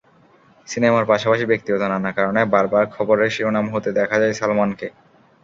সিনেমার 0.67 1.05
পাশাপাশি 1.07 1.45
ব্যক্তিগত 1.47 1.81
নানা 1.85 2.11
কারণে 2.17 2.41
বারবার 2.53 2.83
খবরের 2.95 3.33
শিরোনাম 3.35 3.65
হতে 3.73 3.89
দেখা 3.99 4.17
যায় 4.21 4.35
সালমানকে। 4.39 4.87